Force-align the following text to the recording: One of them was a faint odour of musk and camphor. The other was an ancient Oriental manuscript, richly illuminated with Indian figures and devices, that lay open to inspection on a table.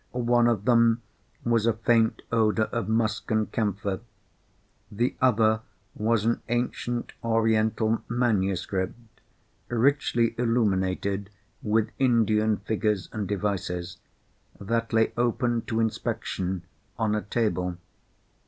One 0.13 0.47
of 0.47 0.65
them 0.65 1.03
was 1.45 1.67
a 1.67 1.73
faint 1.73 2.23
odour 2.31 2.65
of 2.71 2.89
musk 2.89 3.29
and 3.29 3.51
camphor. 3.51 3.99
The 4.91 5.15
other 5.21 5.61
was 5.93 6.25
an 6.25 6.41
ancient 6.49 7.13
Oriental 7.23 8.01
manuscript, 8.09 8.95
richly 9.67 10.33
illuminated 10.39 11.29
with 11.61 11.91
Indian 11.99 12.57
figures 12.57 13.09
and 13.11 13.27
devices, 13.27 13.99
that 14.59 14.91
lay 14.91 15.13
open 15.17 15.61
to 15.67 15.79
inspection 15.79 16.63
on 16.97 17.13
a 17.13 17.21
table. 17.21 17.77